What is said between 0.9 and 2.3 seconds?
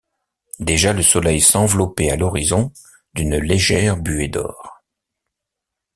le soleil s’enveloppait à